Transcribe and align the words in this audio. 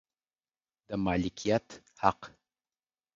د 0.87 0.89
مالکیت 1.05 1.67
حق 2.01 2.19